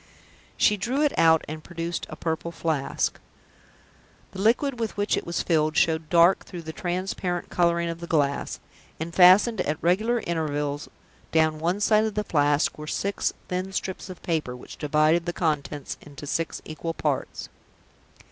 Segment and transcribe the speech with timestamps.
[0.57, 3.19] She drew it out, and produced a Purple Flask.
[4.31, 8.07] The liquid with which it was filled showed dark through the transparent coloring of the
[8.07, 8.59] glass;
[8.99, 10.89] and fastened at regular intervals
[11.31, 15.33] down one side of the Flask were six thin strips of paper, which divided the
[15.33, 17.49] contents into six equal parts.